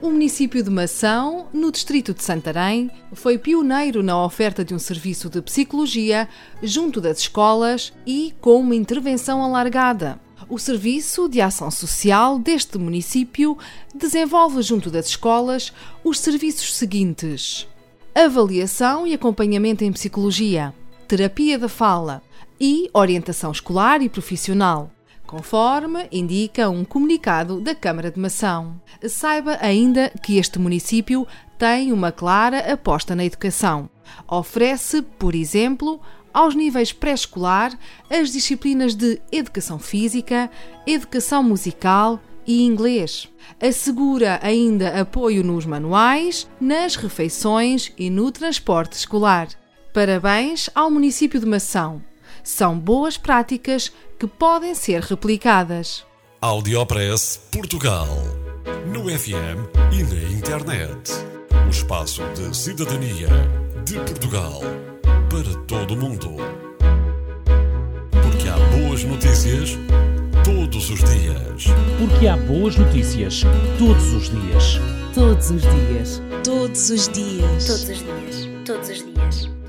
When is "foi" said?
3.14-3.38